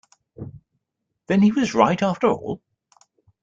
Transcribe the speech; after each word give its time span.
Then 1.27 1.43
he 1.43 1.51
was 1.51 1.75
right 1.75 2.01
after 2.01 2.25
all? 2.25 2.59